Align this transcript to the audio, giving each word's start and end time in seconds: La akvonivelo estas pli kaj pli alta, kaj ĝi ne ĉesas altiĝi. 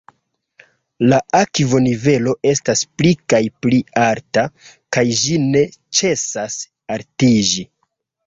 La 1.09 1.17
akvonivelo 1.39 2.31
estas 2.51 2.81
pli 3.01 3.11
kaj 3.33 3.41
pli 3.65 3.79
alta, 4.05 4.45
kaj 4.97 5.05
ĝi 5.19 5.37
ne 5.45 5.61
ĉesas 5.99 6.57
altiĝi. 6.97 7.67